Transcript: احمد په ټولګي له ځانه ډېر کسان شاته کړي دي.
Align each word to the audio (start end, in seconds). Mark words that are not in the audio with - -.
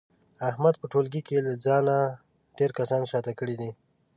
احمد 0.49 0.75
په 0.81 0.85
ټولګي 0.91 1.37
له 1.45 1.53
ځانه 1.65 1.97
ډېر 2.57 2.71
کسان 2.79 3.03
شاته 3.11 3.31
کړي 3.39 3.55
دي. 3.61 3.71